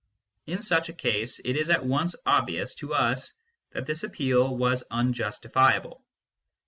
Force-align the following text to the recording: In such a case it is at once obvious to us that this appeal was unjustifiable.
In 0.47 0.63
such 0.63 0.89
a 0.89 0.93
case 0.93 1.37
it 1.45 1.55
is 1.55 1.69
at 1.69 1.85
once 1.85 2.15
obvious 2.25 2.73
to 2.73 2.95
us 2.95 3.33
that 3.73 3.85
this 3.85 4.03
appeal 4.03 4.57
was 4.57 4.83
unjustifiable. 4.89 6.03